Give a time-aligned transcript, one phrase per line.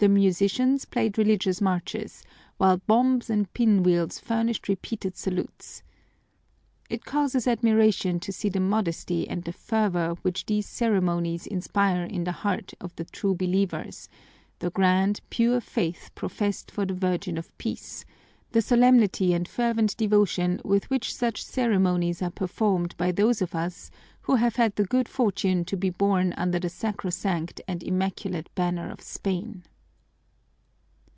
[0.00, 2.22] The musicians played religious marches,
[2.56, 5.82] while bombs and pinwheels furnished repeated salutes.
[6.88, 12.22] It causes admiration to see the modesty and the fervor which these ceremonies inspire in
[12.22, 14.08] the hearts of the true believers,
[14.60, 18.04] the grand, pure faith professed for the Virgin of Peace,
[18.52, 23.90] the solemnity and fervent devotion with which such ceremonies are performed by those of us
[24.20, 28.90] who have had the good fortune to be born under the sacrosanct and immaculate banner
[28.92, 29.64] of Spain.